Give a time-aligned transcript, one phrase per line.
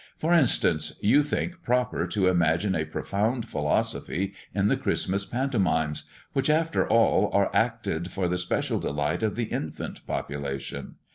[0.17, 6.49] For instance, you think proper to imagine a profound philosophy in the Christmas pantomimes, which,
[6.49, 10.95] after all, are acted for the special delight of the infant population.